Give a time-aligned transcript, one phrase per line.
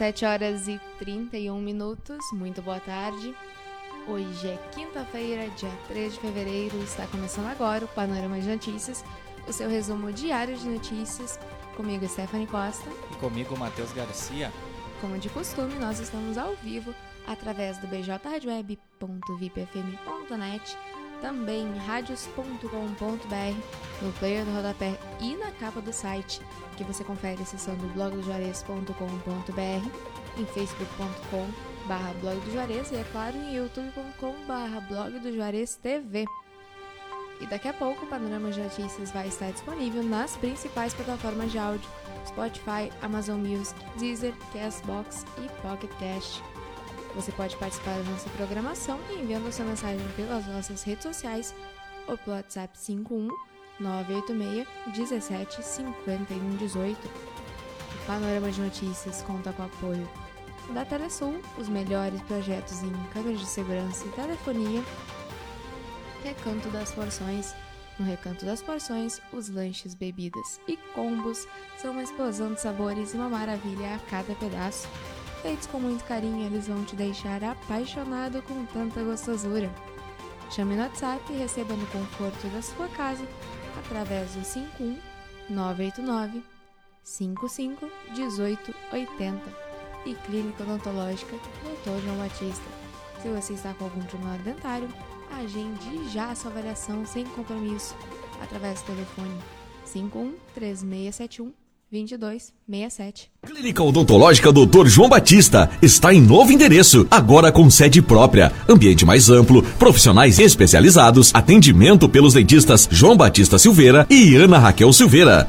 [0.00, 3.36] 17 horas e 31 minutos, muito boa tarde.
[4.08, 9.04] Hoje é quinta-feira, dia 3 de fevereiro, está começando agora o Panorama de Notícias,
[9.46, 11.38] o seu resumo diário de notícias.
[11.76, 12.88] Comigo, Stephanie Costa.
[13.12, 14.50] E comigo, Matheus Garcia.
[15.02, 16.94] Como de costume, nós estamos ao vivo
[17.26, 20.78] através do bjradioweb.vipfm.net,
[21.20, 26.40] também em radios.com.br, no player do rodapé e na capa do site,
[26.76, 31.46] que você confere acessando blogdojuarez.com.br, em facebook.com
[31.86, 32.14] barra
[32.92, 34.80] e é claro em youtube.com barra
[35.82, 36.24] TV.
[37.40, 41.58] E daqui a pouco o Panorama de Notícias vai estar disponível nas principais plataformas de
[41.58, 41.88] áudio
[42.26, 46.49] Spotify, Amazon Music, Deezer, Castbox e Pocket Cast.
[47.14, 51.54] Você pode participar da nossa programação enviando sua mensagem pelas nossas redes sociais
[52.06, 53.28] ou pelo WhatsApp 51
[53.80, 56.98] 986 17 51 18.
[57.08, 60.08] O Panorama de Notícias conta com o apoio
[60.72, 64.82] da Telesul, os melhores projetos em câmeras de segurança e telefonia.
[66.22, 67.54] Recanto das Porções.
[67.98, 71.46] No Recanto das Porções, os lanches, bebidas e combos
[71.78, 74.88] são uma explosão de sabores e uma maravilha a cada pedaço.
[75.42, 79.70] Feitos com muito carinho, eles vão te deixar apaixonado com tanta gostosura.
[80.50, 83.24] Chame no WhatsApp e receba no conforto da sua casa
[83.78, 84.98] através do 51
[85.48, 86.42] 989
[87.02, 89.40] 55 18 80
[90.04, 92.04] e Clínica Odontológica Dr.
[92.04, 92.64] João Batista.
[93.22, 94.88] Se você está com algum problema dentário,
[95.38, 97.96] agende já a sua avaliação sem compromisso
[98.42, 99.40] através do telefone
[99.86, 101.59] 51 3671
[101.90, 103.30] 2267.
[103.44, 104.86] Clínica Odontológica Dr.
[104.86, 111.30] João Batista está em novo endereço, agora com sede própria, ambiente mais amplo, profissionais especializados,
[111.34, 115.48] atendimento pelos dentistas João Batista Silveira e Ana Raquel Silveira.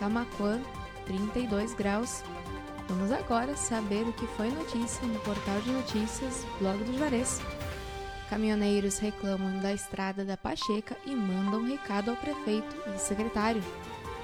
[0.00, 0.58] Camacuã,
[1.04, 2.24] 32 graus.
[2.88, 7.38] Vamos agora saber o que foi notícia no portal de notícias Blog do Juarez.
[8.30, 13.62] Caminhoneiros reclamam da estrada da Pacheca e mandam recado ao prefeito e secretário.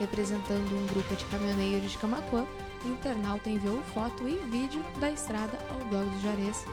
[0.00, 2.46] Representando um grupo de caminhoneiros de Camacuã,
[2.84, 6.64] o internauta enviou foto e vídeo da estrada ao Blog do Juarez.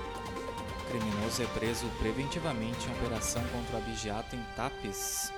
[0.89, 5.33] Criminoso é preso preventivamente em operação contra o abigeato em Tapes.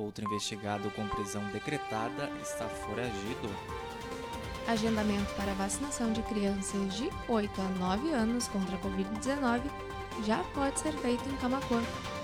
[0.00, 3.50] Outro investigado com prisão decretada está foragido.
[4.66, 9.60] Agendamento para vacinação de crianças de 8 a 9 anos contra a Covid-19
[10.24, 11.82] já pode ser feito em Camacuã.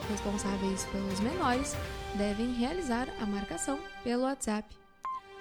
[0.09, 1.77] Responsáveis pelos menores
[2.15, 4.75] devem realizar a marcação pelo WhatsApp.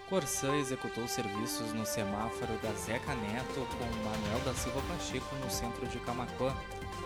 [0.09, 5.87] Corsã executou serviços no semáforo da Zeca Neto com Manuel da Silva Pacheco no centro
[5.87, 6.53] de Camacuã.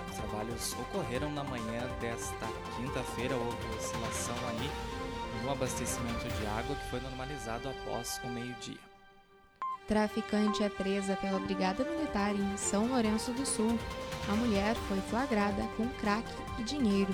[0.09, 4.69] Os trabalhos ocorreram na manhã desta quinta-feira, houve oscilação aí
[5.43, 8.89] no abastecimento de água que foi normalizado após o meio-dia.
[9.87, 13.79] Traficante é presa pela Brigada Militar em São Lourenço do Sul.
[14.29, 16.27] A mulher foi flagrada com crack
[16.59, 17.11] e dinheiro.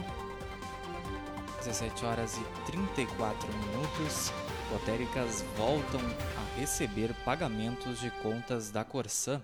[1.60, 4.32] 17 horas e 34 minutos.
[4.72, 9.42] Lotéricas voltam a receber pagamentos de contas da Corsã.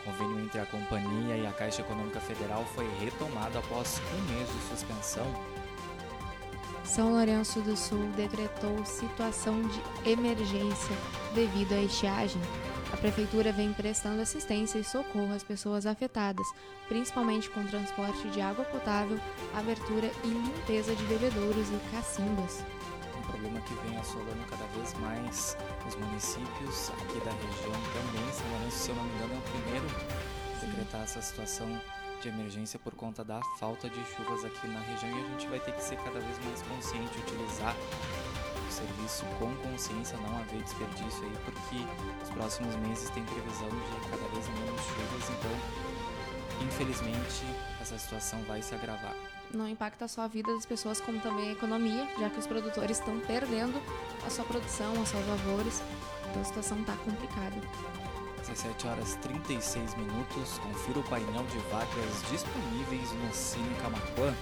[0.00, 4.48] O convênio entre a companhia e a Caixa Econômica Federal foi retomado após um mês
[4.48, 5.26] de suspensão.
[6.88, 10.96] São Lourenço do Sul decretou situação de emergência
[11.34, 12.40] devido à estiagem.
[12.90, 16.46] A prefeitura vem prestando assistência e socorro às pessoas afetadas,
[16.88, 19.20] principalmente com transporte de água potável,
[19.54, 22.64] abertura e limpeza de bebedouros e cacimbas.
[23.18, 28.32] Um problema que vem assolando cada vez mais os municípios aqui da região também.
[28.32, 29.86] São Lourenço, se eu não me engano, é o primeiro
[30.56, 31.68] a decretar essa situação
[32.20, 35.60] de emergência por conta da falta de chuvas aqui na região e a gente vai
[35.60, 37.74] ter que ser cada vez mais consciente, utilizar
[38.68, 44.10] o serviço com consciência, não haver desperdício aí, porque os próximos meses tem previsão de
[44.10, 47.44] cada vez menos chuvas, então infelizmente
[47.80, 49.14] essa situação vai se agravar.
[49.54, 52.98] Não impacta só a vida das pessoas, como também a economia, já que os produtores
[52.98, 53.80] estão perdendo
[54.26, 55.82] a sua produção, os seus lavores,
[56.28, 58.07] então a situação está complicada.
[58.48, 60.58] 17 horas 36 minutos.
[60.58, 64.34] Confira o painel de vagas disponíveis no Cine Camacuã.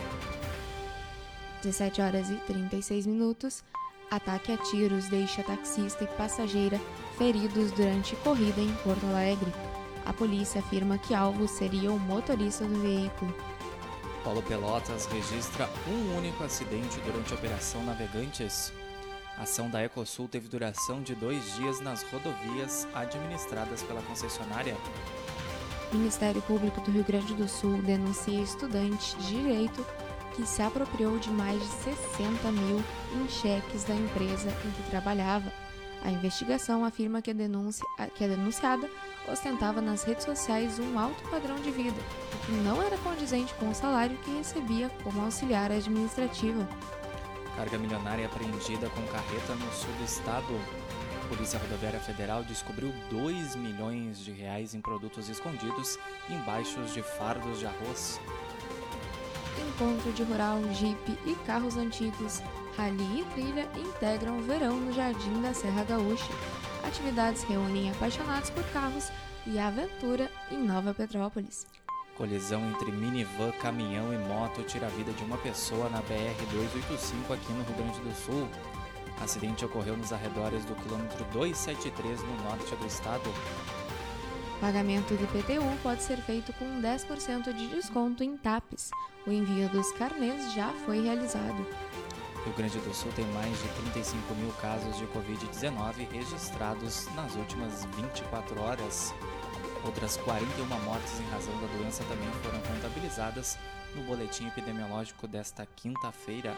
[1.64, 3.64] 17 horas e 36 minutos.
[4.12, 6.80] Ataque a tiros deixa taxista e passageira
[7.18, 9.52] feridos durante corrida em Porto Alegre.
[10.06, 13.36] A polícia afirma que alvo seria o motorista do veículo.
[14.24, 18.72] Paulo Pelotas registra um único acidente durante a Operação Navegantes.
[19.38, 24.76] A ação da Ecosul teve duração de dois dias nas rodovias administradas pela concessionária.
[25.94, 29.86] Ministério Público do Rio Grande do Sul denuncia estudante de direito
[30.36, 32.84] que se apropriou de mais de 60 mil
[33.16, 35.52] em cheques da empresa em que trabalhava.
[36.04, 37.86] A investigação afirma que a, denúncia,
[38.16, 38.90] que a denunciada
[39.32, 42.00] ostentava nas redes sociais um alto padrão de vida,
[42.34, 46.68] o que não era condizente com o salário que recebia como auxiliar administrativa.
[47.58, 50.54] Carga milionária apreendida com carreta no sul do estado.
[51.28, 55.98] Polícia Rodoviária Federal descobriu 2 milhões de reais em produtos escondidos
[56.30, 58.22] embaixo de fardos de arroz.
[59.70, 62.42] Encontro de rural, jipe e carros antigos
[62.78, 66.32] Rally e trilha integram o verão no Jardim da Serra Gaúcha.
[66.86, 69.12] Atividades reúnem apaixonados por carros
[69.48, 71.66] e aventura em Nova Petrópolis.
[72.18, 77.54] Colisão entre minivan, caminhão e moto tira a vida de uma pessoa na BR-285 aqui
[77.54, 78.50] no Rio Grande do Sul.
[79.22, 83.32] Acidente ocorreu nos arredores do quilômetro 273 no norte do estado.
[84.60, 88.90] Pagamento do IPTU pode ser feito com 10% de desconto em TAPES.
[89.28, 91.68] O envio dos carnês já foi realizado.
[92.44, 97.86] Rio Grande do Sul tem mais de 35 mil casos de Covid-19 registrados nas últimas
[97.96, 99.14] 24 horas.
[99.88, 103.58] Outras 41 mortes em razão da doença também foram contabilizadas
[103.96, 106.56] no boletim epidemiológico desta quinta-feira.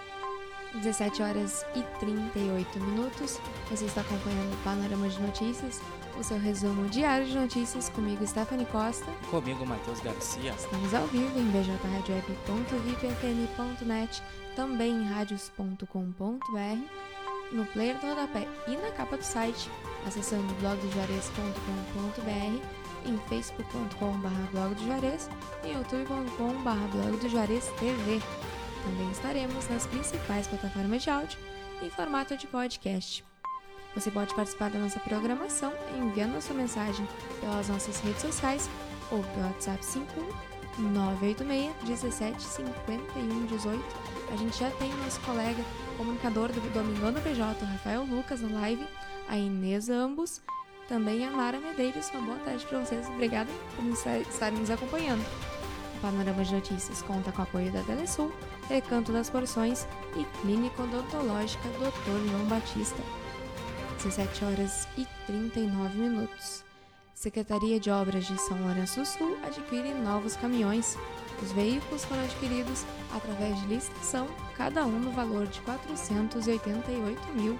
[0.73, 3.39] 17 horas e 38 minutos.
[3.69, 5.79] Você está acompanhando o Panorama de Notícias,
[6.19, 9.05] o seu resumo diário de notícias comigo, Stephanie Costa.
[9.23, 10.53] E comigo, Matheus Garcia.
[10.53, 14.23] Estamos ao vivo em bjradioweb.vipfm.net,
[14.55, 15.85] também em radios.com.br,
[17.51, 19.69] no player do rodapé e na capa do site,
[20.05, 25.29] acessando blogdojuarez.com.br, em facebook.com.br blog do Juarez
[25.63, 28.21] e youtube.com.br blog do Juarez TV.
[28.83, 31.39] Também estaremos nas principais plataformas de áudio
[31.81, 33.23] em formato de podcast.
[33.95, 37.07] Você pode participar da nossa programação enviando sua mensagem
[37.39, 38.69] pelas nossas redes sociais
[39.11, 40.49] ou pelo WhatsApp 51
[40.91, 43.83] 986 17 51 18.
[44.31, 45.63] A gente já tem nosso colega
[45.97, 48.87] comunicador do Domingão do PJ, Rafael Lucas, na live,
[49.27, 50.41] a Inês Ambos,
[50.89, 52.09] também a Mara Medeiros.
[52.09, 53.07] Uma boa tarde para vocês.
[53.07, 53.85] Obrigada por
[54.21, 55.23] estarem nos acompanhando.
[55.95, 58.33] O Panorama de Notícias conta com o apoio da Telesul,
[58.67, 62.29] Recanto das Porções e Clínica Odontológica Dr.
[62.29, 63.01] João Batista.
[63.97, 66.63] 17 horas e 39 minutos.
[67.13, 70.97] Secretaria de Obras de São Lourenço do Sul adquire novos caminhões.
[71.43, 77.57] Os veículos foram adquiridos através de licitação, cada um no valor de 488 mil.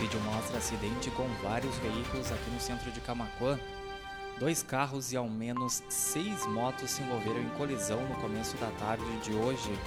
[0.00, 3.60] Vídeo mostra acidente com vários veículos aqui no centro de Camacuã.
[4.38, 9.04] Dois carros e ao menos seis motos se envolveram em colisão no começo da tarde
[9.18, 9.78] de hoje.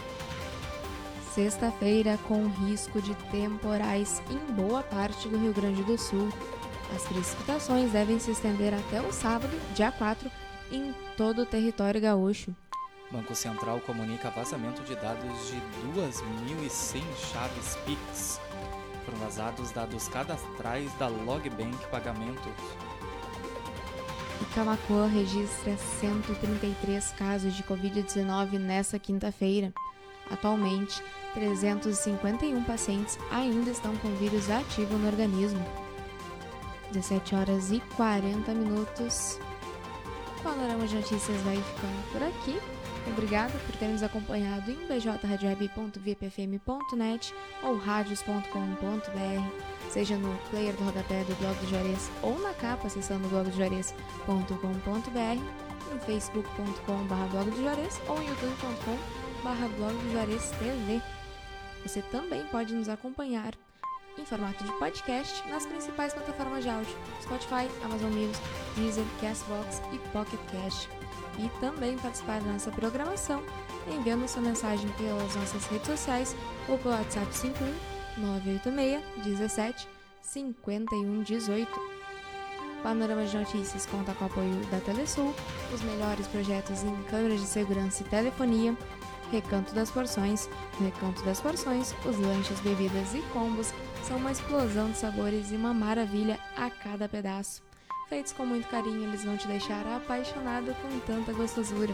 [1.34, 6.29] Sexta-feira, com risco de temporais em boa parte do Rio Grande do Sul.
[6.96, 10.29] As precipitações devem se estender até o sábado, dia 4,
[10.72, 12.55] em todo o território gaúcho.
[13.12, 15.55] Banco Central comunica vazamento de dados de
[16.00, 17.01] 2.100
[17.32, 18.52] chaves PIX.
[19.24, 22.51] Vazados dados cadastrais da Logbank Pagamentos.
[24.42, 29.74] E Camacuã registra 133 casos de Covid-19 nesta quinta-feira.
[30.30, 31.01] Atualmente,
[31.36, 35.65] 351 pacientes ainda estão com vírus ativo no organismo.
[36.92, 39.39] 17 horas e 40 minutos.
[40.38, 42.60] O Panorama de Notícias vai ficando por aqui.
[43.07, 48.39] Obrigada por ter nos acompanhado em bjradioweb.vipfm.net ou radios.com.br,
[49.89, 55.43] seja no player do rodapé do Blog do Juarez ou na capa acessando blogdojuarez.com.br,
[55.93, 61.01] em facebook.com.br blog do Juarez ou em youtube.com.br blog do Juarez TV.
[61.86, 63.53] Você também pode nos acompanhar
[64.17, 68.41] em formato de podcast nas principais plataformas de áudio: Spotify, Amazon Music,
[68.75, 70.88] Deezer, Castbox e Pocket Cast.
[71.39, 73.43] E também participar da nossa programação
[73.88, 76.36] enviando sua mensagem pelas nossas redes sociais
[76.67, 77.74] ou pelo WhatsApp 51
[78.17, 79.88] 986 17
[80.22, 81.93] 5118.
[82.82, 85.34] Panorama de Notícias conta com o apoio da Telesul,
[85.74, 88.77] os melhores projetos em câmeras de segurança e telefonia,
[89.32, 90.50] Recanto das Porções.
[90.79, 95.55] No Recanto das Porções, os lanches, bebidas e combos são uma explosão de sabores e
[95.55, 97.63] uma maravilha a cada pedaço.
[98.10, 101.93] Feitos com muito carinho, eles vão te deixar apaixonado com tanta gostosura.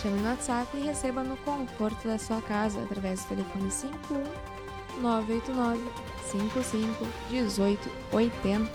[0.00, 5.82] Chame no WhatsApp e receba no conforto da sua casa através do telefone 51 989
[6.30, 8.70] 55 18 80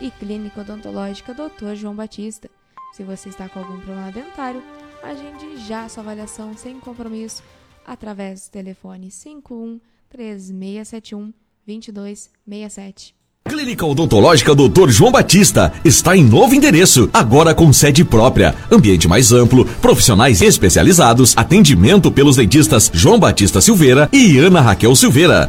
[0.00, 1.74] e Clínica Odontológica Dr.
[1.74, 2.50] João Batista.
[2.92, 4.62] Se você está com algum problema dentário,
[5.02, 7.42] agende já sua avaliação sem compromisso
[7.86, 11.32] através do telefone 51 3671
[11.66, 13.15] 2267.
[13.56, 14.90] Clínica Odontológica Dr.
[14.90, 21.32] João Batista está em novo endereço, agora com sede própria, ambiente mais amplo, profissionais especializados,
[21.34, 25.48] atendimento pelos dentistas João Batista Silveira e Ana Raquel Silveira.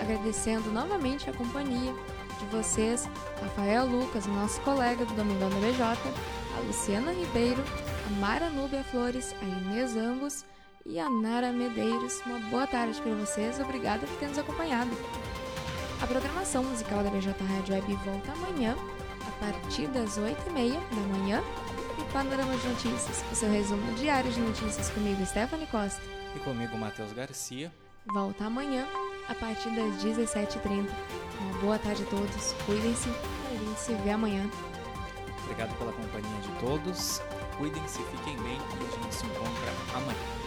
[0.00, 1.92] agradecendo novamente a companhia
[2.38, 3.08] de vocês,
[3.40, 5.82] Rafael Lucas, nosso colega do Domingão da BJ,
[6.56, 7.62] a Luciana Ribeiro,
[8.06, 10.44] a Mara Núbia Flores, a Inês Ambos
[10.84, 12.20] e a Nara Medeiros.
[12.26, 14.90] Uma boa tarde para vocês, obrigada por ter nos acompanhado.
[16.00, 18.76] A programação musical da BJ Rádio Web volta amanhã,
[19.26, 21.42] a partir das 8h30 da manhã,
[21.98, 26.02] e Panorama de Notícias, o seu resumo diário de notícias comigo, Stephanie Costa.
[26.34, 27.72] E comigo, Matheus Garcia.
[28.06, 28.86] Volta amanhã
[29.28, 30.86] a partir das 17h30.
[31.40, 34.48] Uma boa tarde a todos, cuidem-se e a gente se vê amanhã.
[35.44, 37.20] Obrigado pela companhia de todos,
[37.56, 40.45] cuidem-se, fiquem bem e a gente se encontra amanhã.